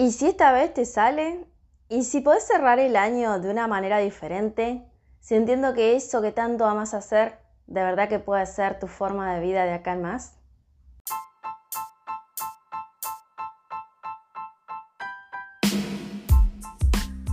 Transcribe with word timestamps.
¿Y 0.00 0.12
si 0.12 0.28
esta 0.28 0.52
vez 0.52 0.72
te 0.72 0.84
sale? 0.84 1.44
¿Y 1.88 2.04
si 2.04 2.20
podés 2.20 2.46
cerrar 2.46 2.78
el 2.78 2.94
año 2.94 3.40
de 3.40 3.50
una 3.50 3.66
manera 3.66 3.98
diferente? 3.98 4.84
Sintiendo 5.18 5.74
que 5.74 5.96
eso 5.96 6.22
que 6.22 6.30
tanto 6.30 6.66
amas 6.66 6.94
hacer, 6.94 7.40
de 7.66 7.82
verdad 7.82 8.08
que 8.08 8.20
puede 8.20 8.46
ser 8.46 8.78
tu 8.78 8.86
forma 8.86 9.34
de 9.34 9.40
vida 9.40 9.64
de 9.64 9.72
acá 9.72 9.94
en 9.94 10.02
más? 10.02 10.34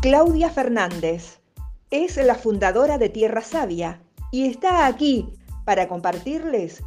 Claudia 0.01 0.49
Fernández 0.49 1.39
es 1.91 2.17
la 2.17 2.33
fundadora 2.33 2.97
de 2.97 3.09
Tierra 3.09 3.41
Sabia 3.41 4.01
y 4.31 4.49
está 4.49 4.87
aquí 4.87 5.31
para 5.65 5.87
compartirles 5.87 6.81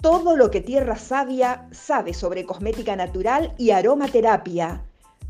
todo 0.00 0.36
lo 0.36 0.52
que 0.52 0.60
Tierra 0.60 0.94
Sabia 0.94 1.66
sabe 1.72 2.14
sobre 2.14 2.46
cosmética 2.46 2.94
natural 2.94 3.52
y 3.58 3.72
aromaterapia 3.72 4.84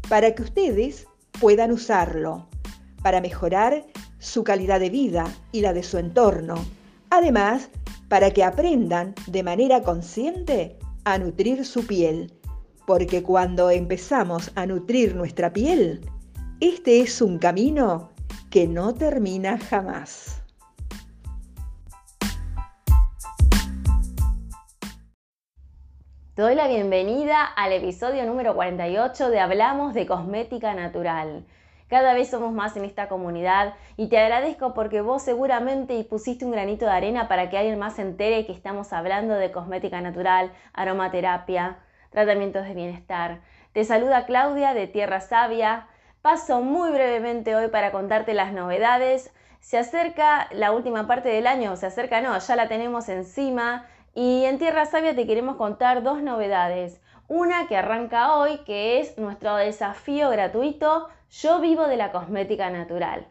para 0.08 0.34
que 0.34 0.42
ustedes 0.42 1.06
puedan 1.40 1.72
usarlo 1.72 2.46
para 3.02 3.20
mejorar 3.20 3.84
su 4.18 4.44
calidad 4.44 4.80
de 4.80 4.88
vida 4.88 5.26
y 5.52 5.60
la 5.60 5.72
de 5.72 5.82
su 5.82 5.98
entorno. 5.98 6.54
Además, 7.10 7.68
para 8.08 8.30
que 8.30 8.42
aprendan 8.42 9.14
de 9.26 9.42
manera 9.42 9.82
consciente 9.82 10.78
a 11.04 11.18
nutrir 11.18 11.64
su 11.64 11.86
piel. 11.86 12.32
Porque 12.86 13.22
cuando 13.22 13.70
empezamos 13.70 14.52
a 14.54 14.66
nutrir 14.66 15.14
nuestra 15.14 15.52
piel, 15.52 16.00
este 16.60 17.00
es 17.00 17.20
un 17.20 17.38
camino 17.38 18.10
que 18.50 18.66
no 18.66 18.94
termina 18.94 19.58
jamás. 19.58 20.43
Te 26.34 26.42
doy 26.42 26.56
la 26.56 26.66
bienvenida 26.66 27.44
al 27.44 27.72
episodio 27.72 28.26
número 28.26 28.56
48 28.56 29.30
de 29.30 29.38
Hablamos 29.38 29.94
de 29.94 30.04
Cosmética 30.04 30.74
Natural. 30.74 31.44
Cada 31.86 32.12
vez 32.12 32.28
somos 32.28 32.52
más 32.52 32.76
en 32.76 32.84
esta 32.84 33.06
comunidad 33.06 33.74
y 33.96 34.08
te 34.08 34.18
agradezco 34.18 34.74
porque 34.74 35.00
vos 35.00 35.22
seguramente 35.22 36.02
pusiste 36.02 36.44
un 36.44 36.50
granito 36.50 36.86
de 36.86 36.90
arena 36.90 37.28
para 37.28 37.50
que 37.50 37.56
alguien 37.56 37.78
más 37.78 37.94
se 37.94 38.02
entere 38.02 38.46
que 38.46 38.52
estamos 38.52 38.92
hablando 38.92 39.34
de 39.34 39.52
cosmética 39.52 40.00
natural, 40.00 40.50
aromaterapia, 40.72 41.78
tratamientos 42.10 42.64
de 42.64 42.74
bienestar. 42.74 43.38
Te 43.72 43.84
saluda 43.84 44.26
Claudia 44.26 44.74
de 44.74 44.88
Tierra 44.88 45.20
Sabia. 45.20 45.86
Paso 46.20 46.62
muy 46.62 46.90
brevemente 46.90 47.54
hoy 47.54 47.68
para 47.68 47.92
contarte 47.92 48.34
las 48.34 48.52
novedades. 48.52 49.32
Se 49.60 49.78
acerca 49.78 50.48
la 50.50 50.72
última 50.72 51.06
parte 51.06 51.28
del 51.28 51.46
año, 51.46 51.76
se 51.76 51.86
acerca 51.86 52.20
no, 52.20 52.36
ya 52.36 52.56
la 52.56 52.66
tenemos 52.66 53.08
encima 53.08 53.86
y 54.14 54.44
en 54.44 54.58
Tierra 54.58 54.86
Sabia 54.86 55.14
te 55.14 55.26
queremos 55.26 55.56
contar 55.56 56.02
dos 56.02 56.22
novedades. 56.22 57.00
Una 57.26 57.66
que 57.66 57.76
arranca 57.76 58.36
hoy, 58.36 58.58
que 58.66 59.00
es 59.00 59.18
nuestro 59.18 59.56
desafío 59.56 60.30
gratuito 60.30 61.08
Yo 61.30 61.60
vivo 61.60 61.86
de 61.88 61.96
la 61.96 62.12
cosmética 62.12 62.70
natural. 62.70 63.26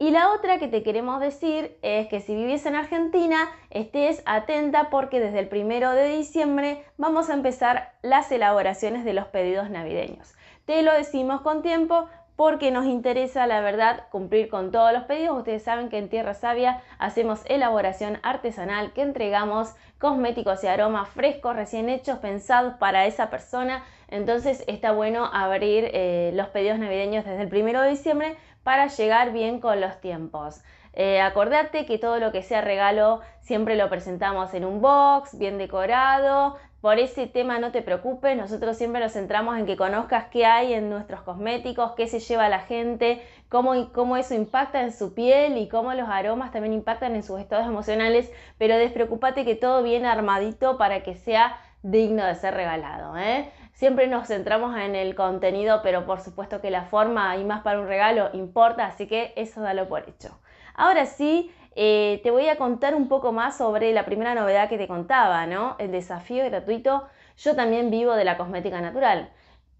Y 0.00 0.10
la 0.10 0.32
otra 0.32 0.58
que 0.58 0.68
te 0.68 0.82
queremos 0.82 1.20
decir 1.20 1.76
es 1.82 2.06
que 2.08 2.20
si 2.20 2.34
vivís 2.36 2.66
en 2.66 2.76
Argentina, 2.76 3.48
estés 3.70 4.22
atenta 4.26 4.90
porque 4.90 5.18
desde 5.18 5.40
el 5.40 5.48
primero 5.48 5.90
de 5.92 6.16
diciembre 6.16 6.84
vamos 6.98 7.30
a 7.30 7.34
empezar 7.34 7.94
las 8.02 8.30
elaboraciones 8.30 9.04
de 9.04 9.14
los 9.14 9.26
pedidos 9.26 9.70
navideños. 9.70 10.34
Te 10.66 10.82
lo 10.82 10.92
decimos 10.92 11.40
con 11.40 11.62
tiempo 11.62 12.08
porque 12.38 12.70
nos 12.70 12.86
interesa, 12.86 13.48
la 13.48 13.60
verdad, 13.60 14.04
cumplir 14.12 14.48
con 14.48 14.70
todos 14.70 14.92
los 14.92 15.02
pedidos. 15.02 15.38
Ustedes 15.38 15.64
saben 15.64 15.88
que 15.88 15.98
en 15.98 16.08
Tierra 16.08 16.34
Sabia 16.34 16.80
hacemos 17.00 17.40
elaboración 17.46 18.20
artesanal 18.22 18.92
que 18.92 19.02
entregamos 19.02 19.74
cosméticos 19.98 20.62
y 20.62 20.68
aromas 20.68 21.08
frescos, 21.08 21.56
recién 21.56 21.88
hechos, 21.88 22.20
pensados 22.20 22.74
para 22.74 23.06
esa 23.06 23.28
persona. 23.28 23.82
Entonces 24.06 24.62
está 24.68 24.92
bueno 24.92 25.28
abrir 25.32 25.90
eh, 25.92 26.30
los 26.32 26.46
pedidos 26.46 26.78
navideños 26.78 27.24
desde 27.24 27.42
el 27.42 27.48
primero 27.48 27.82
de 27.82 27.90
diciembre 27.90 28.36
para 28.62 28.86
llegar 28.86 29.32
bien 29.32 29.58
con 29.58 29.80
los 29.80 30.00
tiempos. 30.00 30.62
Eh, 31.00 31.20
acordate 31.20 31.86
que 31.86 31.96
todo 31.96 32.18
lo 32.18 32.32
que 32.32 32.42
sea 32.42 32.60
regalo 32.60 33.20
siempre 33.40 33.76
lo 33.76 33.88
presentamos 33.88 34.52
en 34.52 34.64
un 34.64 34.80
box, 34.80 35.38
bien 35.38 35.56
decorado, 35.56 36.56
por 36.80 36.98
ese 36.98 37.28
tema 37.28 37.60
no 37.60 37.70
te 37.70 37.82
preocupes, 37.82 38.36
nosotros 38.36 38.76
siempre 38.76 39.00
nos 39.00 39.12
centramos 39.12 39.56
en 39.58 39.66
que 39.66 39.76
conozcas 39.76 40.24
qué 40.32 40.44
hay 40.44 40.74
en 40.74 40.90
nuestros 40.90 41.22
cosméticos, 41.22 41.92
qué 41.92 42.08
se 42.08 42.18
lleva 42.18 42.48
la 42.48 42.58
gente, 42.58 43.22
cómo, 43.48 43.92
cómo 43.92 44.16
eso 44.16 44.34
impacta 44.34 44.82
en 44.82 44.92
su 44.92 45.14
piel 45.14 45.56
y 45.56 45.68
cómo 45.68 45.94
los 45.94 46.08
aromas 46.08 46.50
también 46.50 46.72
impactan 46.72 47.14
en 47.14 47.22
sus 47.22 47.38
estados 47.38 47.68
emocionales, 47.68 48.32
pero 48.58 48.76
despreocúpate 48.76 49.44
que 49.44 49.54
todo 49.54 49.84
viene 49.84 50.08
armadito 50.08 50.78
para 50.78 51.04
que 51.04 51.14
sea 51.14 51.60
digno 51.84 52.24
de 52.24 52.34
ser 52.34 52.54
regalado. 52.54 53.16
¿eh? 53.16 53.52
Siempre 53.72 54.08
nos 54.08 54.26
centramos 54.26 54.76
en 54.76 54.96
el 54.96 55.14
contenido, 55.14 55.80
pero 55.84 56.06
por 56.06 56.20
supuesto 56.22 56.60
que 56.60 56.72
la 56.72 56.86
forma 56.86 57.36
y 57.36 57.44
más 57.44 57.62
para 57.62 57.78
un 57.78 57.86
regalo 57.86 58.30
importa, 58.32 58.86
así 58.86 59.06
que 59.06 59.32
eso 59.36 59.60
dalo 59.60 59.86
por 59.88 60.08
hecho. 60.08 60.36
Ahora 60.78 61.06
sí, 61.06 61.50
eh, 61.74 62.20
te 62.22 62.30
voy 62.30 62.48
a 62.48 62.56
contar 62.56 62.94
un 62.94 63.08
poco 63.08 63.32
más 63.32 63.58
sobre 63.58 63.92
la 63.92 64.04
primera 64.04 64.36
novedad 64.36 64.68
que 64.68 64.78
te 64.78 64.86
contaba, 64.86 65.44
¿no? 65.44 65.74
El 65.80 65.90
desafío 65.90 66.44
gratuito. 66.44 67.08
Yo 67.36 67.56
también 67.56 67.90
vivo 67.90 68.14
de 68.14 68.24
la 68.24 68.36
cosmética 68.36 68.80
natural. 68.80 69.28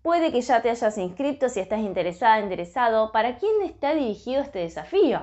Puede 0.02 0.32
que 0.32 0.40
ya 0.40 0.60
te 0.60 0.70
hayas 0.70 0.98
inscrito 0.98 1.48
si 1.48 1.60
estás 1.60 1.78
interesada, 1.78 2.40
interesado. 2.40 3.12
¿Para 3.12 3.36
quién 3.38 3.62
está 3.62 3.94
dirigido 3.94 4.42
este 4.42 4.58
desafío? 4.58 5.20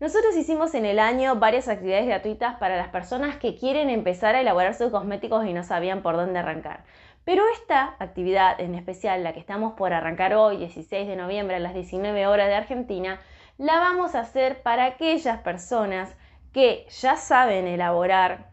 Nosotros 0.00 0.34
hicimos 0.38 0.72
en 0.72 0.86
el 0.86 0.98
año 0.98 1.36
varias 1.36 1.68
actividades 1.68 2.06
gratuitas 2.06 2.56
para 2.56 2.78
las 2.78 2.88
personas 2.88 3.36
que 3.36 3.56
quieren 3.56 3.90
empezar 3.90 4.34
a 4.34 4.40
elaborar 4.40 4.72
sus 4.74 4.90
cosméticos 4.90 5.44
y 5.44 5.52
no 5.52 5.64
sabían 5.64 6.00
por 6.00 6.16
dónde 6.16 6.38
arrancar. 6.38 6.84
Pero 7.26 7.42
esta 7.52 7.94
actividad 7.98 8.58
en 8.58 8.74
especial, 8.74 9.22
la 9.22 9.34
que 9.34 9.40
estamos 9.40 9.74
por 9.74 9.92
arrancar 9.92 10.32
hoy, 10.32 10.56
16 10.56 11.06
de 11.06 11.16
noviembre 11.16 11.56
a 11.56 11.60
las 11.60 11.74
19 11.74 12.26
horas 12.26 12.48
de 12.48 12.54
Argentina, 12.54 13.20
la 13.60 13.78
vamos 13.78 14.14
a 14.14 14.20
hacer 14.20 14.62
para 14.62 14.86
aquellas 14.86 15.38
personas 15.40 16.08
que 16.50 16.86
ya 17.02 17.16
saben 17.16 17.66
elaborar, 17.66 18.46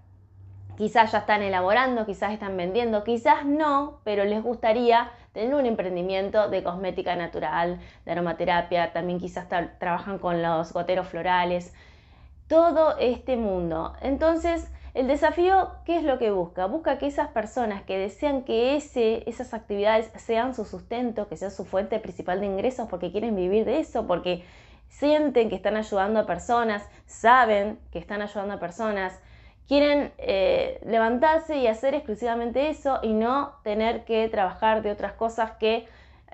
quizás 0.76 1.14
ya 1.14 1.20
están 1.20 1.42
elaborando, 1.44 2.06
quizás 2.06 2.34
están 2.34 2.58
vendiendo, 2.58 3.06
quizás 3.06 3.46
no, 3.46 4.02
pero 4.04 4.26
les 4.26 4.44
gustaría 4.44 5.10
tener 5.32 5.56
un 5.56 5.66
emprendimiento 5.66 6.50
de 6.50 6.62
cosmética 6.62 7.16
natural, 7.16 7.80
de 8.04 8.12
aromaterapia, 8.12 8.92
también 8.92 9.18
quizás 9.18 9.48
trabajan 9.80 10.20
con 10.20 10.44
los 10.44 10.74
goteros 10.74 11.08
florales, 11.08 11.74
todo 12.50 12.98
este 12.98 13.38
mundo. 13.38 13.94
Entonces, 14.02 14.70
el 14.94 15.08
desafío, 15.08 15.72
¿qué 15.86 15.96
es 15.96 16.04
lo 16.04 16.20
que 16.20 16.32
busca? 16.32 16.66
Busca 16.66 16.98
que 16.98 17.08
esas 17.08 17.30
personas 17.30 17.82
que 17.84 17.98
desean 17.98 18.44
que 18.44 18.76
esas 18.76 19.54
actividades 19.54 20.12
sean 20.18 20.54
su 20.54 20.66
sustento, 20.66 21.30
que 21.30 21.38
sea 21.38 21.50
su 21.50 21.64
fuente 21.64 21.98
principal 22.00 22.42
de 22.42 22.48
ingresos, 22.48 22.90
porque 22.90 23.14
quieren 23.14 23.38
vivir 23.38 23.64
de 23.64 23.80
eso, 23.80 24.06
porque 24.06 24.44
sienten 24.90 25.50
que 25.50 25.56
están 25.56 25.76
ayudando 25.76 26.20
a 26.20 26.26
personas, 26.26 26.88
saben 27.06 27.80
que 27.92 28.00
están 28.00 28.22
ayudando 28.22 28.56
a 28.56 28.60
personas, 28.60 29.20
quieren 29.68 30.12
eh, 30.18 30.80
levantarse 30.86 31.58
y 31.58 31.68
hacer 31.68 31.94
exclusivamente 31.94 32.70
eso 32.70 33.00
y 33.04 33.14
no 33.14 33.54
tener 33.64 34.06
que 34.06 34.28
trabajar 34.30 34.82
de 34.82 34.92
otras 34.92 35.14
cosas 35.14 35.52
que 35.60 35.88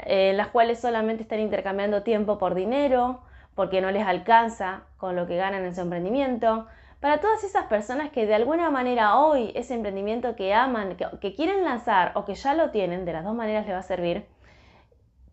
eh, 0.06 0.34
las 0.36 0.48
cuales 0.48 0.80
solamente 0.80 1.24
están 1.24 1.40
intercambiando 1.40 2.04
tiempo 2.04 2.38
por 2.38 2.56
dinero, 2.56 3.22
porque 3.56 3.82
no 3.82 3.92
les 3.92 4.06
alcanza 4.06 4.84
con 4.98 5.16
lo 5.16 5.28
que 5.28 5.38
ganan 5.38 5.66
en 5.66 5.76
su 5.76 5.82
emprendimiento. 5.82 6.68
Para 7.00 7.20
todas 7.20 7.44
esas 7.44 7.66
personas 7.66 8.10
que 8.12 8.26
de 8.26 8.34
alguna 8.34 8.72
manera 8.72 9.18
hoy 9.18 9.52
ese 9.56 9.74
emprendimiento 9.74 10.36
que 10.36 10.54
aman, 10.54 10.96
que, 10.96 11.06
que 11.20 11.36
quieren 11.36 11.64
lanzar 11.64 12.14
o 12.16 12.26
que 12.26 12.36
ya 12.36 12.54
lo 12.54 12.72
tienen, 12.72 13.06
de 13.06 13.14
las 13.14 13.24
dos 13.24 13.36
maneras 13.36 13.66
les 13.66 13.76
va 13.76 13.80
a 13.80 13.84
servir, 13.84 14.26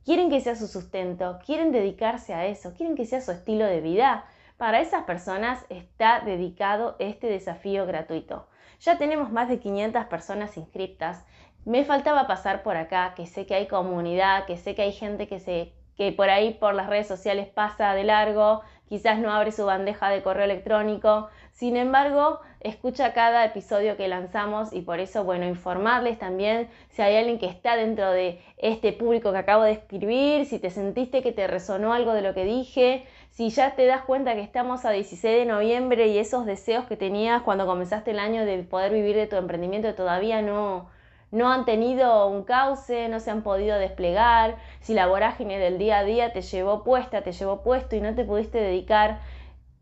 quieren 0.04 0.30
que 0.30 0.40
sea 0.40 0.56
su 0.56 0.66
sustento, 0.66 1.38
quieren 1.44 1.72
dedicarse 1.72 2.34
a 2.34 2.46
eso, 2.46 2.74
quieren 2.74 2.96
que 2.96 3.06
sea 3.06 3.20
su 3.20 3.32
estilo 3.32 3.64
de 3.66 3.80
vida, 3.80 4.24
para 4.56 4.80
esas 4.80 5.04
personas 5.04 5.64
está 5.70 6.20
dedicado 6.20 6.96
este 6.98 7.28
desafío 7.28 7.86
gratuito. 7.86 8.46
Ya 8.80 8.98
tenemos 8.98 9.30
más 9.32 9.48
de 9.48 9.58
500 9.58 10.04
personas 10.06 10.56
inscritas. 10.56 11.24
Me 11.64 11.84
faltaba 11.84 12.26
pasar 12.26 12.62
por 12.62 12.76
acá, 12.76 13.14
que 13.14 13.26
sé 13.26 13.46
que 13.46 13.54
hay 13.54 13.68
comunidad, 13.68 14.44
que 14.44 14.56
sé 14.56 14.74
que 14.74 14.82
hay 14.82 14.92
gente 14.92 15.28
que 15.28 15.38
se 15.40 15.72
que 16.00 16.12
por 16.12 16.30
ahí 16.30 16.54
por 16.54 16.72
las 16.72 16.86
redes 16.86 17.06
sociales 17.06 17.48
pasa 17.48 17.92
de 17.92 18.04
largo, 18.04 18.62
quizás 18.88 19.18
no 19.18 19.30
abre 19.32 19.52
su 19.52 19.66
bandeja 19.66 20.08
de 20.08 20.22
correo 20.22 20.44
electrónico, 20.44 21.28
sin 21.52 21.76
embargo, 21.76 22.40
escucha 22.60 23.12
cada 23.12 23.44
episodio 23.44 23.96
que 23.96 24.08
lanzamos 24.08 24.72
y 24.72 24.80
por 24.80 24.98
eso, 24.98 25.24
bueno, 25.24 25.46
informarles 25.46 26.18
también 26.18 26.68
si 26.90 27.02
hay 27.02 27.16
alguien 27.16 27.38
que 27.38 27.46
está 27.46 27.76
dentro 27.76 28.10
de 28.10 28.40
este 28.56 28.92
público 28.92 29.32
que 29.32 29.38
acabo 29.38 29.64
de 29.64 29.72
escribir, 29.72 30.46
si 30.46 30.58
te 30.58 30.70
sentiste 30.70 31.22
que 31.22 31.32
te 31.32 31.46
resonó 31.46 31.92
algo 31.92 32.14
de 32.14 32.22
lo 32.22 32.32
que 32.32 32.44
dije, 32.44 33.04
si 33.30 33.50
ya 33.50 33.74
te 33.74 33.86
das 33.86 34.02
cuenta 34.02 34.34
que 34.34 34.42
estamos 34.42 34.84
a 34.84 34.90
16 34.90 35.38
de 35.38 35.46
noviembre 35.46 36.08
y 36.08 36.18
esos 36.18 36.46
deseos 36.46 36.84
que 36.86 36.96
tenías 36.96 37.42
cuando 37.42 37.66
comenzaste 37.66 38.10
el 38.10 38.18
año 38.18 38.44
de 38.44 38.62
poder 38.62 38.92
vivir 38.92 39.16
de 39.16 39.26
tu 39.26 39.36
emprendimiento 39.36 39.94
todavía 39.94 40.42
no, 40.42 40.88
no 41.30 41.50
han 41.52 41.64
tenido 41.64 42.26
un 42.26 42.42
cauce, 42.44 43.08
no 43.08 43.20
se 43.20 43.30
han 43.30 43.42
podido 43.42 43.78
desplegar, 43.78 44.56
si 44.80 44.94
la 44.94 45.06
vorágine 45.06 45.58
del 45.58 45.78
día 45.78 45.98
a 45.98 46.04
día 46.04 46.32
te 46.32 46.42
llevó 46.42 46.82
puesta, 46.82 47.22
te 47.22 47.32
llevó 47.32 47.62
puesto 47.62 47.96
y 47.96 48.00
no 48.00 48.14
te 48.14 48.24
pudiste 48.24 48.58
dedicar 48.58 49.20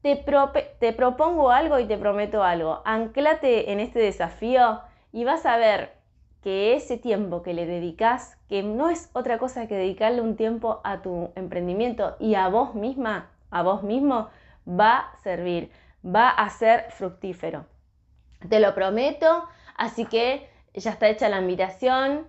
te, 0.03 0.93
propongo 0.93 1.51
algo 1.51 1.79
y 1.79 1.87
te 1.87 1.99
prometo 1.99 2.43
algo. 2.43 2.83
Anclate 2.85 3.73
en 3.73 3.81
este 3.81 3.99
desafío 3.99 4.81
y 5.13 5.25
vas 5.25 5.47
a 5.47 5.57
ver 5.57 5.97
que 6.43 6.75
ese 6.75 6.97
tiempo 6.97 7.43
que 7.43 7.55
le 7.55 7.67
dedicas, 7.67 8.39
que 8.49 8.63
no 8.63 8.91
es 8.91 9.11
otra 9.13 9.39
cosa 9.39 9.67
que 9.67 9.77
dedicarle 9.77 10.21
un 10.21 10.37
tiempo 10.37 10.81
a 10.85 11.03
tu 11.03 11.31
emprendimiento 11.35 12.17
y 12.21 12.37
a 12.37 12.49
vos 12.49 12.75
misma, 12.75 13.31
a 13.51 13.63
vos 13.63 13.83
mismo, 13.83 14.29
va 14.69 14.99
a 14.99 15.17
servir, 15.19 15.71
va 16.05 16.31
a 16.31 16.49
ser 16.51 16.91
fructífero. 16.91 17.67
Te 18.49 18.61
lo 18.61 18.75
prometo, 18.75 19.45
así 19.77 20.05
que 20.05 20.49
ya 20.75 20.93
está 20.93 21.09
hecha 21.09 21.29
la 21.29 21.41
invitación 21.41 22.29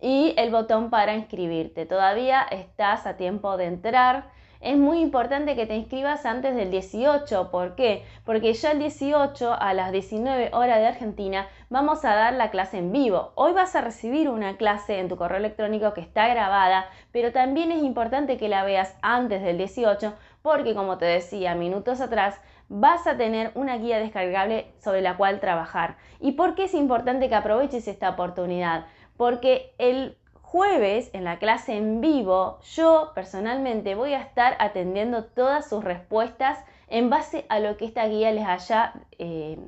y 0.00 0.34
el 0.36 0.50
botón 0.50 0.90
para 0.90 1.14
inscribirte. 1.14 1.86
Todavía 1.86 2.42
estás 2.42 3.06
a 3.06 3.16
tiempo 3.16 3.56
de 3.56 3.64
entrar 3.64 4.34
es 4.64 4.78
muy 4.78 5.00
importante 5.00 5.56
que 5.56 5.66
te 5.66 5.76
inscribas 5.76 6.24
antes 6.24 6.56
del 6.56 6.70
18. 6.70 7.50
¿Por 7.50 7.74
qué? 7.74 8.04
Porque 8.24 8.54
ya 8.54 8.72
el 8.72 8.78
18 8.78 9.52
a 9.52 9.74
las 9.74 9.92
19 9.92 10.50
horas 10.54 10.78
de 10.78 10.86
Argentina 10.86 11.46
vamos 11.68 12.04
a 12.06 12.14
dar 12.14 12.32
la 12.32 12.50
clase 12.50 12.78
en 12.78 12.90
vivo. 12.90 13.32
Hoy 13.34 13.52
vas 13.52 13.76
a 13.76 13.82
recibir 13.82 14.30
una 14.30 14.56
clase 14.56 14.98
en 15.00 15.08
tu 15.08 15.16
correo 15.16 15.36
electrónico 15.36 15.92
que 15.92 16.00
está 16.00 16.28
grabada, 16.28 16.86
pero 17.12 17.30
también 17.30 17.72
es 17.72 17.82
importante 17.82 18.38
que 18.38 18.48
la 18.48 18.64
veas 18.64 18.96
antes 19.02 19.42
del 19.42 19.58
18 19.58 20.14
porque 20.40 20.74
como 20.74 20.96
te 20.96 21.04
decía 21.04 21.54
minutos 21.54 22.00
atrás, 22.00 22.40
vas 22.68 23.06
a 23.06 23.18
tener 23.18 23.52
una 23.54 23.76
guía 23.76 23.98
descargable 23.98 24.72
sobre 24.82 25.02
la 25.02 25.18
cual 25.18 25.40
trabajar. 25.40 25.96
¿Y 26.20 26.32
por 26.32 26.54
qué 26.54 26.64
es 26.64 26.74
importante 26.74 27.28
que 27.28 27.34
aproveches 27.34 27.86
esta 27.86 28.10
oportunidad? 28.10 28.86
Porque 29.18 29.74
el 29.76 30.16
jueves, 30.54 31.10
en 31.14 31.24
la 31.24 31.40
clase 31.40 31.76
en 31.76 32.00
vivo, 32.00 32.60
yo 32.76 33.10
personalmente 33.12 33.96
voy 33.96 34.14
a 34.14 34.20
estar 34.20 34.56
atendiendo 34.60 35.24
todas 35.24 35.68
sus 35.68 35.82
respuestas 35.82 36.60
en 36.86 37.10
base 37.10 37.44
a 37.48 37.58
lo 37.58 37.76
que 37.76 37.86
esta 37.86 38.06
guía 38.06 38.30
les 38.30 38.46
haya, 38.46 38.92
eh, 39.18 39.58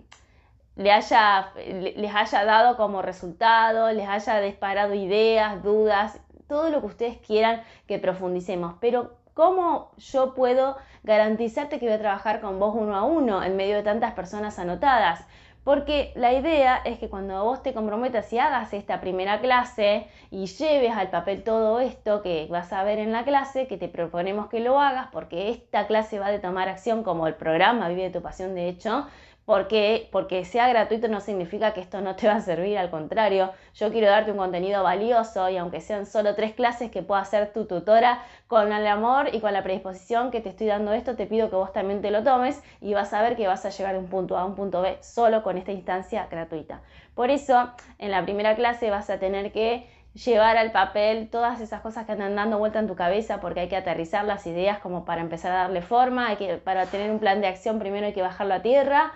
haya, 0.79 1.51
les 1.57 2.15
haya 2.15 2.45
dado 2.45 2.77
como 2.77 3.03
resultado, 3.03 3.91
les 3.91 4.09
haya 4.09 4.39
disparado 4.39 4.95
ideas, 4.95 5.61
dudas, 5.65 6.21
todo 6.47 6.71
lo 6.71 6.79
que 6.83 6.87
ustedes 6.87 7.19
quieran 7.19 7.63
que 7.89 7.99
profundicemos. 7.99 8.77
Pero 8.81 9.17
¿cómo 9.35 9.91
yo 9.97 10.35
puedo 10.35 10.77
garantizarte 11.03 11.81
que 11.81 11.87
voy 11.87 11.97
a 11.97 11.99
trabajar 11.99 12.41
con 12.41 12.61
vos 12.61 12.77
uno 12.77 12.95
a 12.95 13.03
uno 13.03 13.43
en 13.43 13.57
medio 13.57 13.75
de 13.75 13.83
tantas 13.83 14.13
personas 14.13 14.61
anotadas? 14.61 15.27
Porque 15.67 16.13
la 16.15 16.33
idea 16.33 16.77
es 16.85 17.01
que 17.01 17.09
cuando 17.09 17.43
vos 17.43 17.61
te 17.61 17.75
comprometas 17.75 18.33
y 18.33 18.39
hagas 18.39 18.73
esta 18.73 19.01
primera 19.01 19.41
clase 19.41 20.07
y 20.31 20.47
lleves 20.47 20.93
al 20.93 21.11
papel 21.11 21.43
todo 21.43 21.81
esto 21.81 22.23
que 22.23 22.47
vas 22.49 22.73
a 22.73 22.85
ver 22.85 23.01
en 23.01 23.11
la 23.11 23.25
clase, 23.25 23.67
que 23.67 23.77
te 23.77 23.89
proponemos 23.89 24.47
que 24.47 24.61
lo 24.61 24.81
hagas, 24.81 25.09
porque 25.11 25.51
esta 25.51 25.89
clase 25.89 26.21
va 26.21 26.31
de 26.31 26.39
tomar 26.39 26.69
acción 26.69 27.03
como 27.03 27.27
el 27.27 27.35
programa 27.35 27.89
Vive 27.89 28.11
tu 28.11 28.23
pasión, 28.23 28.55
de 28.55 28.69
hecho, 28.69 29.09
porque, 29.47 30.09
porque 30.11 30.45
sea 30.45 30.67
gratuito 30.69 31.07
no 31.07 31.21
significa 31.21 31.73
que 31.73 31.81
esto 31.81 32.01
no 32.01 32.17
te 32.17 32.27
va 32.27 32.35
a 32.35 32.41
servir, 32.41 32.77
al 32.77 32.91
contrario, 32.91 33.53
yo 33.75 33.93
quiero 33.93 34.09
darte 34.09 34.33
un 34.33 34.39
contenido 34.39 34.83
valioso 34.83 35.49
y 35.49 35.57
aunque 35.57 35.81
sean 35.81 36.05
solo 36.05 36.35
tres 36.35 36.53
clases 36.53 36.91
que 36.91 37.03
pueda 37.03 37.25
ser 37.25 37.53
tu 37.53 37.65
tutora 37.65 38.23
con 38.49 38.73
el 38.73 38.87
amor 38.89 39.29
y 39.33 39.41
con 39.41 39.53
la 39.53 39.63
predisposición 39.63 40.33
que 40.33 40.41
te 40.41 40.49
estoy 40.49 40.67
dando 40.67 40.93
esto, 40.93 41.15
te 41.15 41.27
pido 41.27 41.49
que 41.49 41.55
vos 41.55 41.73
también 41.73 42.03
te 42.03 42.11
lo 42.11 42.25
tomes 42.25 42.61
y 42.81 42.93
vas 42.93 43.13
a 43.13 43.23
ver 43.23 43.37
que 43.37 43.47
vas 43.47 43.65
a 43.65 43.71
llegar 43.71 43.93
de 43.93 44.01
un 44.01 44.09
punto 44.09 44.37
A 44.37 44.43
a 44.43 44.45
un 44.45 44.57
punto 44.57 44.83
B 44.83 44.99
solo 45.01 45.45
con 45.45 45.57
esta 45.57 45.71
instancia 45.71 46.27
gratuita. 46.29 46.83
Por 47.15 47.31
eso, 47.31 47.71
en 47.99 48.11
la 48.11 48.25
primera 48.25 48.57
clase 48.57 48.91
vas 48.91 49.09
a 49.11 49.21
tener 49.21 49.53
que 49.53 49.89
llevar 50.15 50.57
al 50.57 50.73
papel 50.73 51.29
todas 51.31 51.61
esas 51.61 51.83
cosas 51.83 52.05
que 52.05 52.13
andan 52.13 52.35
dando 52.35 52.59
vuelta 52.59 52.81
en 52.81 52.89
tu 52.89 52.97
cabeza 52.97 53.39
porque 53.41 53.61
hay 53.61 53.69
que 53.69 53.77
aterrizar 53.77 54.25
las 54.25 54.45
ideas 54.49 54.81
como 54.81 55.05
para 55.05 55.21
empezar 55.21 55.53
a 55.53 55.57
darle 55.59 55.83
forma, 55.83 56.29
hay 56.29 56.37
que, 56.37 56.57
para 56.57 56.87
tener 56.87 57.13
un 57.13 57.21
plan 57.21 57.41
de 57.41 57.47
acción 57.47 57.79
primero 57.79 58.07
hay 58.07 58.13
que 58.13 58.23
bajarlo 58.23 58.55
a 58.55 58.63
tierra 58.63 59.13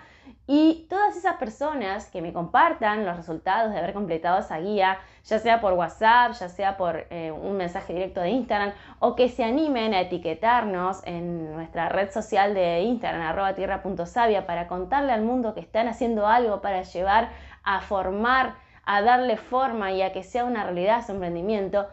y 0.47 0.87
todas 0.89 1.15
esas 1.15 1.35
personas 1.37 2.09
que 2.09 2.21
me 2.21 2.33
compartan 2.33 3.05
los 3.05 3.15
resultados 3.15 3.71
de 3.71 3.79
haber 3.79 3.93
completado 3.93 4.39
esa 4.39 4.59
guía, 4.59 4.99
ya 5.23 5.39
sea 5.39 5.61
por 5.61 5.73
WhatsApp, 5.73 6.33
ya 6.33 6.49
sea 6.49 6.77
por 6.77 7.05
eh, 7.09 7.31
un 7.31 7.57
mensaje 7.57 7.93
directo 7.93 8.21
de 8.21 8.29
Instagram, 8.29 8.73
o 8.99 9.15
que 9.15 9.29
se 9.29 9.43
animen 9.43 9.93
a 9.93 10.01
etiquetarnos 10.01 11.05
en 11.05 11.53
nuestra 11.53 11.89
red 11.89 12.11
social 12.11 12.53
de 12.53 12.81
Instagram, 12.81 13.21
arroba 13.21 13.55
tierra.savia, 13.55 14.45
para 14.45 14.67
contarle 14.67 15.13
al 15.13 15.21
mundo 15.21 15.53
que 15.53 15.61
están 15.61 15.87
haciendo 15.87 16.27
algo 16.27 16.61
para 16.61 16.81
llevar 16.83 17.29
a 17.63 17.81
formar, 17.81 18.55
a 18.85 19.01
darle 19.01 19.37
forma 19.37 19.91
y 19.91 20.01
a 20.01 20.11
que 20.11 20.23
sea 20.23 20.45
una 20.45 20.63
realidad 20.63 21.05
su 21.05 21.11
emprendimiento, 21.11 21.87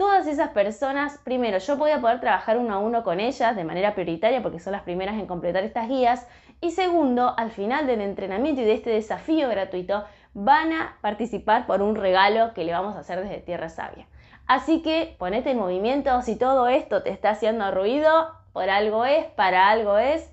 todas 0.00 0.26
esas 0.26 0.48
personas, 0.52 1.18
primero, 1.24 1.58
yo 1.58 1.76
voy 1.76 1.90
a 1.90 2.00
poder 2.00 2.20
trabajar 2.20 2.56
uno 2.56 2.72
a 2.72 2.78
uno 2.78 3.04
con 3.04 3.20
ellas 3.20 3.54
de 3.54 3.64
manera 3.64 3.94
prioritaria 3.94 4.42
porque 4.42 4.58
son 4.58 4.72
las 4.72 4.80
primeras 4.80 5.18
en 5.18 5.26
completar 5.26 5.62
estas 5.62 5.90
guías. 5.90 6.26
Y 6.60 6.72
segundo, 6.72 7.34
al 7.36 7.50
final 7.50 7.86
del 7.86 8.00
entrenamiento 8.00 8.60
y 8.60 8.64
de 8.64 8.74
este 8.74 8.90
desafío 8.90 9.48
gratuito, 9.48 10.04
van 10.34 10.72
a 10.72 10.96
participar 11.00 11.66
por 11.66 11.82
un 11.82 11.96
regalo 11.96 12.52
que 12.54 12.64
le 12.64 12.72
vamos 12.72 12.96
a 12.96 13.00
hacer 13.00 13.20
desde 13.22 13.38
Tierra 13.38 13.68
Sabia. 13.68 14.06
Así 14.46 14.82
que 14.82 15.16
ponete 15.18 15.50
en 15.50 15.58
movimiento, 15.58 16.20
si 16.22 16.36
todo 16.36 16.68
esto 16.68 17.02
te 17.02 17.10
está 17.10 17.30
haciendo 17.30 17.70
ruido, 17.70 18.30
por 18.52 18.68
algo 18.68 19.04
es, 19.04 19.24
para 19.26 19.70
algo 19.70 19.96
es. 19.96 20.30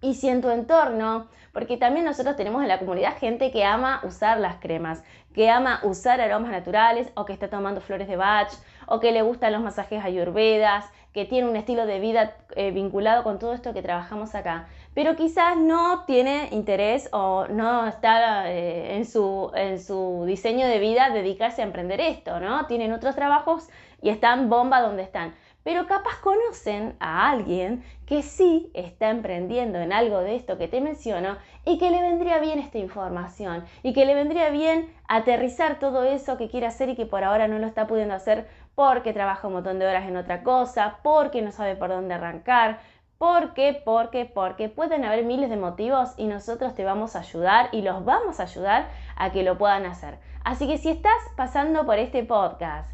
Y 0.00 0.14
si 0.14 0.28
en 0.28 0.40
tu 0.40 0.50
entorno 0.50 1.28
porque 1.58 1.76
también 1.76 2.04
nosotros 2.04 2.36
tenemos 2.36 2.62
en 2.62 2.68
la 2.68 2.78
comunidad 2.78 3.18
gente 3.18 3.50
que 3.50 3.64
ama 3.64 4.00
usar 4.04 4.38
las 4.38 4.58
cremas, 4.60 5.02
que 5.34 5.50
ama 5.50 5.80
usar 5.82 6.20
aromas 6.20 6.52
naturales 6.52 7.10
o 7.16 7.24
que 7.24 7.32
está 7.32 7.48
tomando 7.48 7.80
flores 7.80 8.06
de 8.06 8.14
Bach 8.14 8.52
o 8.86 9.00
que 9.00 9.10
le 9.10 9.22
gustan 9.22 9.52
los 9.52 9.62
masajes 9.62 10.04
ayurvedas, 10.04 10.84
que 11.12 11.24
tiene 11.24 11.48
un 11.48 11.56
estilo 11.56 11.84
de 11.84 11.98
vida 11.98 12.36
eh, 12.54 12.70
vinculado 12.70 13.24
con 13.24 13.40
todo 13.40 13.54
esto 13.54 13.74
que 13.74 13.82
trabajamos 13.82 14.36
acá, 14.36 14.68
pero 14.98 15.14
quizás 15.14 15.56
no 15.56 16.06
tiene 16.06 16.48
interés 16.50 17.08
o 17.12 17.46
no 17.46 17.86
está 17.86 18.50
eh, 18.50 18.96
en, 18.96 19.04
su, 19.04 19.48
en 19.54 19.80
su 19.80 20.24
diseño 20.26 20.66
de 20.66 20.80
vida 20.80 21.10
dedicarse 21.10 21.62
a 21.62 21.66
emprender 21.66 22.00
esto, 22.00 22.40
¿no? 22.40 22.66
Tienen 22.66 22.92
otros 22.92 23.14
trabajos 23.14 23.68
y 24.02 24.08
están 24.08 24.48
bomba 24.48 24.80
donde 24.80 25.04
están 25.04 25.36
pero 25.68 25.86
capaz 25.86 26.18
conocen 26.22 26.96
a 26.98 27.28
alguien 27.28 27.84
que 28.06 28.22
sí 28.22 28.70
está 28.72 29.10
emprendiendo 29.10 29.78
en 29.78 29.92
algo 29.92 30.20
de 30.20 30.34
esto 30.34 30.56
que 30.56 30.66
te 30.66 30.80
menciono 30.80 31.36
y 31.66 31.76
que 31.76 31.90
le 31.90 32.00
vendría 32.00 32.38
bien 32.38 32.58
esta 32.58 32.78
información 32.78 33.66
y 33.82 33.92
que 33.92 34.06
le 34.06 34.14
vendría 34.14 34.48
bien 34.48 34.90
aterrizar 35.08 35.78
todo 35.78 36.04
eso 36.04 36.38
que 36.38 36.48
quiere 36.48 36.66
hacer 36.66 36.88
y 36.88 36.96
que 36.96 37.04
por 37.04 37.22
ahora 37.22 37.48
no 37.48 37.58
lo 37.58 37.66
está 37.66 37.86
pudiendo 37.86 38.14
hacer 38.14 38.48
porque 38.74 39.12
trabaja 39.12 39.48
un 39.48 39.54
montón 39.54 39.78
de 39.78 39.86
horas 39.86 40.08
en 40.08 40.16
otra 40.16 40.42
cosa, 40.42 41.00
porque 41.02 41.42
no 41.42 41.52
sabe 41.52 41.76
por 41.76 41.90
dónde 41.90 42.14
arrancar, 42.14 42.78
porque, 43.18 43.82
porque, 43.84 44.24
porque 44.24 44.68
pueden 44.68 45.04
haber 45.04 45.24
miles 45.24 45.50
de 45.50 45.56
motivos 45.56 46.14
y 46.16 46.26
nosotros 46.26 46.74
te 46.74 46.84
vamos 46.84 47.16
a 47.16 47.20
ayudar 47.20 47.68
y 47.72 47.82
los 47.82 48.04
vamos 48.04 48.38
a 48.38 48.44
ayudar 48.44 48.88
a 49.16 49.32
que 49.32 49.42
lo 49.42 49.58
puedan 49.58 49.86
hacer. 49.86 50.18
Así 50.44 50.68
que 50.68 50.78
si 50.78 50.88
estás 50.88 51.20
pasando 51.36 51.84
por 51.84 51.98
este 51.98 52.22
podcast, 52.22 52.88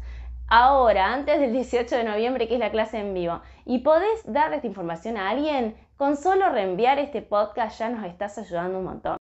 ahora, 0.47 1.13
antes 1.13 1.39
del 1.39 1.53
18 1.53 1.95
de 1.95 2.03
noviembre, 2.03 2.47
que 2.47 2.55
es 2.55 2.59
la 2.59 2.71
clase 2.71 2.99
en 2.99 3.13
vivo, 3.13 3.41
y 3.65 3.79
podés 3.79 4.23
darle 4.25 4.57
esta 4.57 4.67
información 4.67 5.17
a 5.17 5.29
alguien, 5.29 5.75
con 5.95 6.17
solo 6.17 6.49
reenviar 6.49 6.99
este 6.99 7.21
podcast 7.21 7.79
ya 7.79 7.89
nos 7.89 8.03
estás 8.05 8.37
ayudando 8.37 8.79
un 8.79 8.85
montón. 8.85 9.17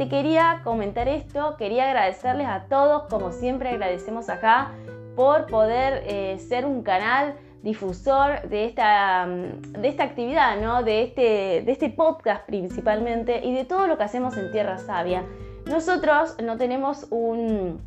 Te 0.00 0.08
quería 0.08 0.62
comentar 0.64 1.08
esto, 1.08 1.56
quería 1.58 1.90
agradecerles 1.90 2.46
a 2.46 2.64
todos, 2.70 3.02
como 3.10 3.32
siempre 3.32 3.68
agradecemos 3.68 4.30
acá, 4.30 4.70
por 5.14 5.46
poder 5.46 6.04
eh, 6.06 6.38
ser 6.38 6.64
un 6.64 6.82
canal 6.82 7.34
difusor 7.62 8.48
de 8.48 8.64
esta, 8.64 9.26
de 9.28 9.86
esta 9.86 10.04
actividad, 10.04 10.58
¿no? 10.58 10.82
de, 10.82 11.02
este, 11.02 11.20
de 11.66 11.70
este 11.70 11.90
podcast 11.90 12.46
principalmente 12.46 13.44
y 13.44 13.52
de 13.52 13.66
todo 13.66 13.86
lo 13.86 13.98
que 13.98 14.04
hacemos 14.04 14.38
en 14.38 14.50
Tierra 14.52 14.78
Sabia. 14.78 15.26
Nosotros 15.66 16.34
no 16.42 16.56
tenemos 16.56 17.06
un, 17.10 17.82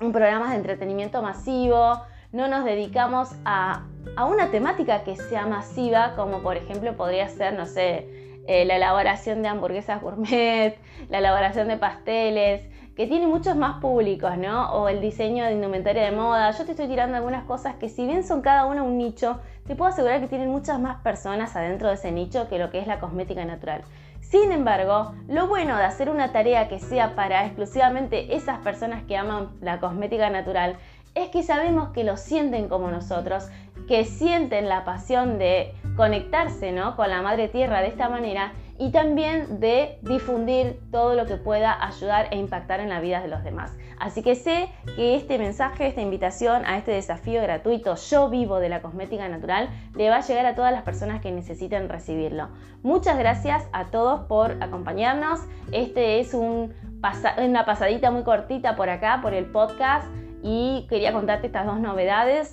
un 0.00 0.12
programa 0.12 0.48
de 0.48 0.56
entretenimiento 0.56 1.20
masivo, 1.20 2.00
no 2.32 2.48
nos 2.48 2.64
dedicamos 2.64 3.32
a, 3.44 3.84
a, 4.16 4.24
una 4.24 4.50
temática 4.50 5.04
que 5.04 5.14
sea 5.16 5.44
masiva, 5.44 6.14
como 6.16 6.38
por 6.38 6.56
ejemplo 6.56 6.96
podría 6.96 7.28
ser, 7.28 7.52
no 7.52 7.66
sé, 7.66 8.23
eh, 8.46 8.64
la 8.64 8.76
elaboración 8.76 9.42
de 9.42 9.48
hamburguesas 9.48 10.00
gourmet, 10.02 10.76
la 11.08 11.18
elaboración 11.18 11.68
de 11.68 11.76
pasteles, 11.76 12.62
que 12.96 13.06
tiene 13.06 13.26
muchos 13.26 13.56
más 13.56 13.80
públicos, 13.80 14.38
¿no? 14.38 14.72
O 14.72 14.88
el 14.88 15.00
diseño 15.00 15.44
de 15.44 15.52
indumentaria 15.52 16.04
de 16.04 16.12
moda. 16.12 16.50
Yo 16.52 16.64
te 16.64 16.72
estoy 16.72 16.86
tirando 16.86 17.16
algunas 17.16 17.44
cosas 17.44 17.74
que 17.76 17.88
si 17.88 18.06
bien 18.06 18.22
son 18.22 18.40
cada 18.40 18.66
una 18.66 18.82
un 18.82 18.98
nicho, 18.98 19.40
te 19.66 19.74
puedo 19.74 19.90
asegurar 19.90 20.20
que 20.20 20.28
tienen 20.28 20.50
muchas 20.50 20.78
más 20.78 21.02
personas 21.02 21.56
adentro 21.56 21.88
de 21.88 21.94
ese 21.94 22.12
nicho 22.12 22.48
que 22.48 22.58
lo 22.58 22.70
que 22.70 22.78
es 22.78 22.86
la 22.86 23.00
cosmética 23.00 23.44
natural. 23.44 23.82
Sin 24.20 24.52
embargo, 24.52 25.12
lo 25.28 25.48
bueno 25.48 25.76
de 25.76 25.84
hacer 25.84 26.08
una 26.08 26.32
tarea 26.32 26.68
que 26.68 26.78
sea 26.78 27.14
para 27.14 27.44
exclusivamente 27.46 28.36
esas 28.36 28.58
personas 28.58 29.02
que 29.04 29.16
aman 29.16 29.50
la 29.60 29.80
cosmética 29.80 30.30
natural 30.30 30.76
es 31.14 31.28
que 31.28 31.42
sabemos 31.42 31.90
que 31.90 32.04
lo 32.04 32.16
sienten 32.16 32.68
como 32.68 32.90
nosotros, 32.90 33.48
que 33.86 34.04
sienten 34.04 34.68
la 34.68 34.84
pasión 34.84 35.38
de 35.38 35.72
conectarse 35.96 36.72
¿no? 36.72 36.96
con 36.96 37.08
la 37.08 37.22
madre 37.22 37.48
tierra 37.48 37.80
de 37.80 37.88
esta 37.88 38.08
manera 38.08 38.52
y 38.78 38.90
también 38.90 39.60
de 39.60 39.98
difundir 40.02 40.80
todo 40.90 41.14
lo 41.14 41.26
que 41.26 41.36
pueda 41.36 41.84
ayudar 41.86 42.26
e 42.32 42.36
impactar 42.36 42.80
en 42.80 42.88
la 42.88 43.00
vida 43.00 43.20
de 43.20 43.28
los 43.28 43.44
demás. 43.44 43.72
Así 44.00 44.22
que 44.22 44.34
sé 44.34 44.68
que 44.96 45.14
este 45.14 45.38
mensaje, 45.38 45.86
esta 45.86 46.00
invitación 46.00 46.64
a 46.66 46.76
este 46.76 46.90
desafío 46.90 47.40
gratuito 47.40 47.94
Yo 47.94 48.28
vivo 48.28 48.58
de 48.58 48.68
la 48.68 48.82
cosmética 48.82 49.28
natural 49.28 49.68
le 49.94 50.10
va 50.10 50.16
a 50.16 50.20
llegar 50.20 50.46
a 50.46 50.56
todas 50.56 50.72
las 50.72 50.82
personas 50.82 51.20
que 51.20 51.30
necesiten 51.30 51.88
recibirlo. 51.88 52.48
Muchas 52.82 53.16
gracias 53.16 53.68
a 53.72 53.86
todos 53.86 54.22
por 54.26 54.60
acompañarnos. 54.60 55.40
Este 55.70 56.18
es 56.18 56.34
una 56.34 57.64
pasadita 57.64 58.10
muy 58.10 58.24
cortita 58.24 58.74
por 58.74 58.90
acá, 58.90 59.20
por 59.22 59.34
el 59.34 59.46
podcast 59.46 60.08
y 60.42 60.86
quería 60.90 61.12
contarte 61.12 61.46
estas 61.46 61.64
dos 61.64 61.78
novedades 61.78 62.52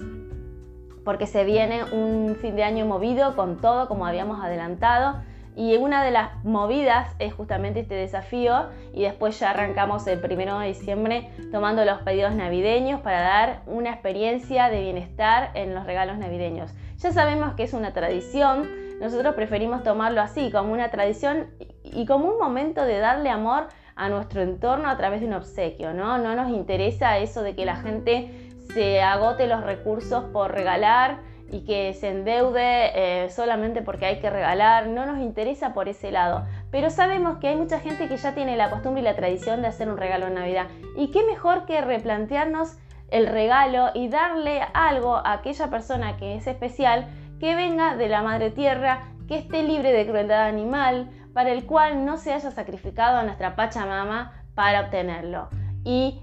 porque 1.03 1.27
se 1.27 1.43
viene 1.43 1.84
un 1.91 2.36
fin 2.36 2.55
de 2.55 2.63
año 2.63 2.86
movido 2.86 3.36
con 3.36 3.60
todo 3.60 3.88
como 3.88 4.05
habíamos 4.05 4.43
adelantado 4.43 5.22
y 5.55 5.75
una 5.75 6.03
de 6.03 6.12
las 6.12 6.43
movidas 6.46 7.13
es 7.20 7.34
justamente 7.34 7.81
este 7.81 7.96
desafío 7.96 8.67
y 8.93 9.03
después 9.03 9.38
ya 9.39 9.50
arrancamos 9.50 10.08
el 10.08 10.20
primero 10.20 10.60
de 10.60 10.67
diciembre 10.67 11.29
tomando 11.51 11.84
los 11.84 12.00
pedidos 12.01 12.34
navideños 12.36 13.01
para 13.01 13.22
dar 13.22 13.62
una 13.65 13.89
experiencia 13.91 14.70
de 14.70 14.81
bienestar 14.81 15.51
en 15.55 15.75
los 15.75 15.86
regalos 15.86 16.17
navideños. 16.17 16.72
Ya 16.98 17.12
sabemos 17.12 17.55
que 17.55 17.63
es 17.63 17.74
una 17.74 17.91
tradición, 17.91 18.70
nosotros 19.01 19.36
preferimos 19.36 19.84
tomarlo 19.84 20.22
así, 20.22 20.51
como 20.51 20.72
una 20.72 20.89
tradición 20.89 21.48
y 21.84 22.05
como 22.05 22.29
un 22.29 22.39
momento 22.39 22.86
de 22.86 23.00
darle 23.00 23.29
amor 23.29 23.67
a 23.96 24.08
nuestro 24.08 24.41
entorno 24.41 24.89
a 24.89 24.98
través 24.98 25.20
de 25.20 25.27
un 25.27 25.34
obsequio, 25.34 25.93
¿no? 25.93 26.17
No 26.17 26.36
nos 26.36 26.50
interesa 26.50 27.17
eso 27.17 27.41
de 27.41 27.55
que 27.55 27.65
la 27.65 27.75
gente 27.75 28.50
se 28.74 29.01
agote 29.01 29.48
los 29.48 29.63
recursos 29.63 30.24
por 30.32 30.51
regalar 30.51 31.20
y 31.51 31.65
que 31.65 31.94
se 31.94 32.10
endeude 32.10 32.91
eh, 33.25 33.30
solamente 33.30 33.82
porque 33.82 34.06
hay 34.06 34.20
que 34.20 34.30
regalar, 34.30 34.88
no 34.88 35.06
nos 35.06 35.20
interesa 35.20 35.74
por 35.74 35.89
ese 35.89 36.12
lado. 36.12 36.46
Pero 36.72 36.89
sabemos 36.89 37.38
que 37.39 37.50
hay 37.50 37.58
mucha 37.58 37.80
gente 37.80 38.08
que 38.08 38.18
ya 38.18 38.34
tiene 38.34 38.56
la 38.56 38.70
costumbre 38.70 39.01
y 39.01 39.06
la 39.06 39.15
tradición 39.15 39.62
de 39.62 39.68
hacer 39.68 39.89
un 39.89 39.98
regalo 39.98 40.27
en 40.27 40.36
Navidad. 40.36 40.68
Y 40.96 41.12
qué 41.12 41.25
mejor 41.25 41.65
que 41.65 41.82
replantearnos 41.82 42.77
el 43.10 43.27
regalo 43.27 43.89
y 43.94 44.08
darle 44.08 44.62
algo 44.74 45.18
a 45.18 45.34
aquella 45.34 45.70
persona 45.70 46.15
que 46.15 46.36
es 46.36 46.48
especial, 46.48 47.08
que 47.39 47.56
venga 47.56 47.98
de 47.98 48.08
la 48.08 48.22
madre 48.22 48.51
tierra, 48.51 49.03
que 49.27 49.38
esté 49.38 49.63
libre 49.63 49.91
de 49.91 50.08
crueldad 50.08 50.48
animal, 50.48 51.10
para 51.34 51.51
el 51.51 51.65
cual 51.65 52.06
no 52.06 52.18
se 52.18 52.34
haya 52.34 52.51
sacrificado 52.51 53.18
a 53.18 53.24
nuestra 53.24 53.56
Pachamama 53.56 54.44
para 54.56 54.82
obtenerlo. 54.82 55.50
Y 55.84 56.22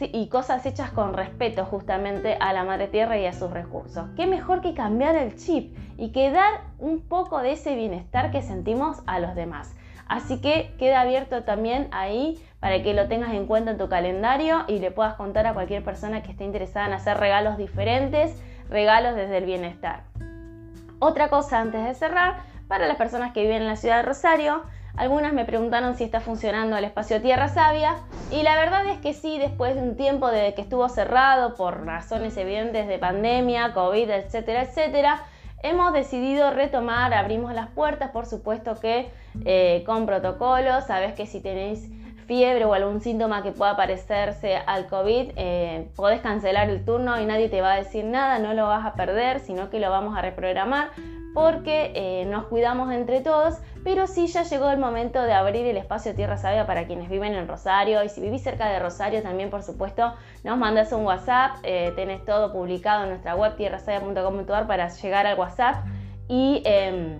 y 0.00 0.28
cosas 0.28 0.64
hechas 0.66 0.90
con 0.90 1.14
respeto 1.14 1.64
justamente 1.64 2.36
a 2.38 2.52
la 2.52 2.64
madre 2.64 2.86
tierra 2.88 3.18
y 3.18 3.26
a 3.26 3.32
sus 3.32 3.50
recursos. 3.50 4.06
¿Qué 4.16 4.26
mejor 4.26 4.60
que 4.60 4.74
cambiar 4.74 5.16
el 5.16 5.36
chip 5.36 5.76
y 5.96 6.12
que 6.12 6.30
dar 6.30 6.60
un 6.78 7.00
poco 7.00 7.40
de 7.40 7.52
ese 7.52 7.74
bienestar 7.74 8.30
que 8.30 8.42
sentimos 8.42 9.02
a 9.06 9.18
los 9.18 9.34
demás? 9.34 9.74
Así 10.06 10.40
que 10.40 10.74
queda 10.78 11.00
abierto 11.00 11.44
también 11.44 11.88
ahí 11.92 12.38
para 12.60 12.82
que 12.82 12.92
lo 12.92 13.08
tengas 13.08 13.32
en 13.32 13.46
cuenta 13.46 13.70
en 13.70 13.78
tu 13.78 13.88
calendario 13.88 14.64
y 14.68 14.78
le 14.78 14.90
puedas 14.90 15.14
contar 15.14 15.46
a 15.46 15.54
cualquier 15.54 15.82
persona 15.82 16.22
que 16.22 16.32
esté 16.32 16.44
interesada 16.44 16.86
en 16.86 16.92
hacer 16.92 17.16
regalos 17.16 17.56
diferentes, 17.56 18.38
regalos 18.68 19.14
desde 19.16 19.38
el 19.38 19.46
bienestar. 19.46 20.04
Otra 20.98 21.28
cosa 21.28 21.60
antes 21.60 21.84
de 21.84 21.94
cerrar, 21.94 22.42
para 22.68 22.86
las 22.86 22.96
personas 22.96 23.32
que 23.32 23.42
viven 23.42 23.62
en 23.62 23.68
la 23.68 23.76
ciudad 23.76 23.98
de 23.98 24.02
Rosario, 24.02 24.62
algunas 24.96 25.32
me 25.32 25.44
preguntaron 25.44 25.96
si 25.96 26.04
está 26.04 26.20
funcionando 26.20 26.76
el 26.76 26.84
espacio 26.84 27.20
Tierra 27.20 27.48
Sabia 27.48 27.96
y 28.30 28.42
la 28.42 28.56
verdad 28.56 28.86
es 28.86 28.98
que 28.98 29.12
sí, 29.12 29.38
después 29.38 29.74
de 29.74 29.82
un 29.82 29.96
tiempo 29.96 30.28
de 30.30 30.54
que 30.54 30.62
estuvo 30.62 30.88
cerrado 30.88 31.56
por 31.56 31.84
razones 31.84 32.36
evidentes 32.36 32.86
de 32.86 32.98
pandemia, 32.98 33.72
COVID, 33.72 34.08
etcétera, 34.10 34.62
etcétera, 34.62 35.24
hemos 35.62 35.92
decidido 35.92 36.50
retomar, 36.50 37.12
abrimos 37.12 37.52
las 37.54 37.68
puertas, 37.68 38.10
por 38.10 38.26
supuesto 38.26 38.78
que 38.80 39.10
eh, 39.44 39.82
con 39.86 40.06
protocolos, 40.06 40.84
sabes 40.84 41.14
que 41.14 41.26
si 41.26 41.40
tenéis 41.40 41.88
fiebre 42.26 42.64
o 42.64 42.72
algún 42.72 43.00
síntoma 43.00 43.42
que 43.42 43.52
pueda 43.52 43.76
parecerse 43.76 44.56
al 44.56 44.86
COVID, 44.86 45.32
eh, 45.36 45.88
podés 45.96 46.20
cancelar 46.20 46.70
el 46.70 46.84
turno 46.84 47.20
y 47.20 47.26
nadie 47.26 47.48
te 47.48 47.60
va 47.60 47.74
a 47.74 47.76
decir 47.76 48.04
nada, 48.04 48.38
no 48.38 48.54
lo 48.54 48.66
vas 48.66 48.86
a 48.86 48.94
perder, 48.94 49.40
sino 49.40 49.70
que 49.70 49.80
lo 49.80 49.90
vamos 49.90 50.16
a 50.16 50.22
reprogramar 50.22 50.88
porque 51.34 51.92
eh, 51.94 52.24
nos 52.26 52.46
cuidamos 52.46 52.92
entre 52.92 53.20
todos, 53.20 53.56
pero 53.82 54.06
sí 54.06 54.28
ya 54.28 54.44
llegó 54.44 54.70
el 54.70 54.78
momento 54.78 55.20
de 55.20 55.32
abrir 55.32 55.66
el 55.66 55.76
espacio 55.76 56.14
Tierra 56.14 56.38
Sabia 56.38 56.66
para 56.66 56.86
quienes 56.86 57.10
viven 57.10 57.34
en 57.34 57.48
Rosario. 57.48 58.02
Y 58.04 58.08
si 58.08 58.20
vivís 58.20 58.42
cerca 58.42 58.68
de 58.68 58.78
Rosario 58.78 59.20
también 59.20 59.50
por 59.50 59.62
supuesto 59.64 60.14
nos 60.44 60.56
mandas 60.56 60.92
un 60.92 61.04
WhatsApp, 61.04 61.56
eh, 61.64 61.92
tenés 61.96 62.24
todo 62.24 62.52
publicado 62.52 63.02
en 63.02 63.10
nuestra 63.10 63.34
web 63.34 63.56
tierrasavia.com.ar 63.56 64.66
para 64.66 64.88
llegar 64.88 65.26
al 65.26 65.38
WhatsApp. 65.38 65.84
Y 66.28 66.62
em, 66.64 67.18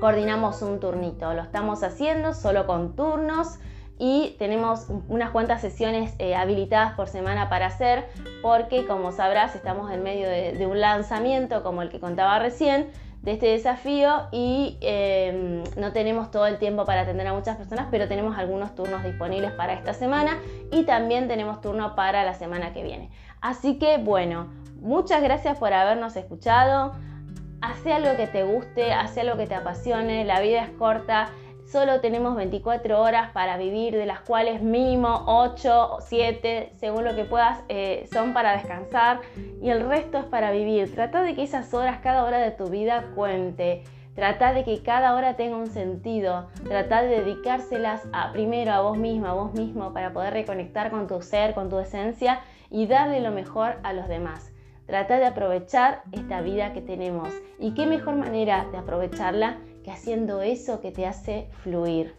coordinamos 0.00 0.62
un 0.62 0.78
turnito, 0.78 1.34
lo 1.34 1.42
estamos 1.42 1.82
haciendo 1.82 2.32
solo 2.32 2.66
con 2.66 2.94
turnos 2.94 3.58
y 3.98 4.36
tenemos 4.38 4.88
unas 5.08 5.30
cuantas 5.30 5.62
sesiones 5.62 6.14
eh, 6.18 6.34
habilitadas 6.34 6.92
por 6.94 7.08
semana 7.08 7.48
para 7.48 7.66
hacer 7.66 8.06
porque 8.42 8.86
como 8.86 9.10
sabrás 9.10 9.54
estamos 9.54 9.90
en 9.90 10.02
medio 10.02 10.28
de, 10.28 10.66
un 10.66 10.80
lanzamiento 10.80 11.62
como 11.62 11.82
el 11.82 11.88
que 11.88 11.98
contaba 11.98 12.38
recién 12.38 12.90
de 13.22 13.32
este 13.32 13.46
desafío 13.46 14.28
y 14.30 14.78
em, 14.80 15.64
no 15.76 15.92
tenemos 15.92 16.30
todo 16.30 16.46
el 16.46 16.58
tiempo 16.58 16.84
para 16.84 17.02
atender 17.02 17.26
a 17.26 17.32
muchas 17.32 17.56
personas, 17.56 17.88
pero 17.90 18.08
tenemos 18.08 18.38
algunos 18.38 18.74
turnos 18.74 19.02
disponibles 19.02 19.52
para 19.52 19.72
esta 19.72 19.94
semana 19.94 20.38
y 20.70 20.84
también 20.84 21.26
tenemos 21.26 21.60
turno 21.60 21.94
para 21.96 22.24
la 22.24 22.34
semana 22.34 22.72
que 22.72 22.82
viene. 22.82 23.10
Así 23.40 23.78
que 23.78 23.98
bueno, 23.98 24.48
muchas 24.80 25.22
gracias 25.22 25.58
por 25.58 25.72
habernos 25.72 26.16
escuchado. 26.16 26.92
Hace 27.60 27.92
algo 27.92 28.16
que 28.16 28.26
te 28.26 28.44
guste, 28.44 28.92
hace 28.92 29.22
algo 29.22 29.36
que 29.36 29.46
te 29.46 29.54
apasione, 29.54 30.24
la 30.24 30.40
vida 30.40 30.62
es 30.62 30.70
corta 30.70 31.30
Solo 31.66 32.00
tenemos 32.00 32.36
24 32.36 33.02
horas 33.02 33.32
para 33.32 33.56
vivir, 33.56 33.96
de 33.96 34.06
las 34.06 34.20
cuales 34.20 34.62
mínimo 34.62 35.24
8 35.26 35.94
o 35.94 36.00
7, 36.00 36.74
según 36.76 37.04
lo 37.04 37.16
que 37.16 37.24
puedas, 37.24 37.58
eh, 37.68 38.08
son 38.12 38.32
para 38.32 38.52
descansar 38.52 39.20
y 39.60 39.70
el 39.70 39.88
resto 39.88 40.18
es 40.18 40.24
para 40.26 40.52
vivir. 40.52 40.94
Trata 40.94 41.22
de 41.22 41.34
que 41.34 41.42
esas 41.42 41.74
horas, 41.74 41.98
cada 42.00 42.24
hora 42.24 42.38
de 42.38 42.52
tu 42.52 42.68
vida 42.68 43.06
cuente. 43.16 43.82
Trata 44.14 44.54
de 44.54 44.62
que 44.62 44.80
cada 44.84 45.16
hora 45.16 45.34
tenga 45.34 45.56
un 45.56 45.66
sentido. 45.66 46.46
Trata 46.68 47.02
de 47.02 47.20
dedicárselas 47.22 48.06
a, 48.12 48.30
primero 48.30 48.72
a 48.72 48.82
vos 48.82 48.96
misma, 48.96 49.30
a 49.30 49.34
vos 49.34 49.52
mismo, 49.52 49.92
para 49.92 50.12
poder 50.12 50.34
reconectar 50.34 50.92
con 50.92 51.08
tu 51.08 51.20
ser, 51.20 51.52
con 51.52 51.68
tu 51.68 51.80
esencia 51.80 52.42
y 52.70 52.86
darle 52.86 53.20
lo 53.20 53.32
mejor 53.32 53.74
a 53.82 53.92
los 53.92 54.06
demás. 54.06 54.55
Trata 54.86 55.18
de 55.18 55.26
aprovechar 55.26 56.02
esta 56.12 56.40
vida 56.40 56.72
que 56.72 56.80
tenemos. 56.80 57.28
¿Y 57.58 57.74
qué 57.74 57.86
mejor 57.86 58.16
manera 58.16 58.66
de 58.70 58.78
aprovecharla 58.78 59.58
que 59.84 59.90
haciendo 59.90 60.42
eso 60.42 60.80
que 60.80 60.92
te 60.92 61.06
hace 61.06 61.48
fluir, 61.62 62.14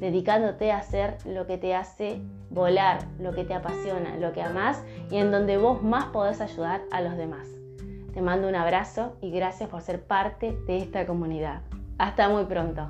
dedicándote 0.00 0.72
a 0.72 0.78
hacer 0.78 1.18
lo 1.24 1.46
que 1.46 1.58
te 1.58 1.74
hace 1.74 2.20
volar, 2.50 2.98
lo 3.18 3.32
que 3.32 3.44
te 3.44 3.54
apasiona, 3.54 4.16
lo 4.16 4.32
que 4.32 4.42
amas 4.42 4.82
y 5.10 5.16
en 5.16 5.30
donde 5.30 5.56
vos 5.56 5.82
más 5.82 6.06
podés 6.06 6.40
ayudar 6.40 6.82
a 6.90 7.00
los 7.00 7.16
demás. 7.16 7.46
Te 8.12 8.22
mando 8.22 8.48
un 8.48 8.56
abrazo 8.56 9.16
y 9.20 9.30
gracias 9.30 9.68
por 9.68 9.82
ser 9.82 10.02
parte 10.04 10.56
de 10.66 10.78
esta 10.78 11.06
comunidad. 11.06 11.62
Hasta 11.98 12.28
muy 12.28 12.44
pronto. 12.44 12.88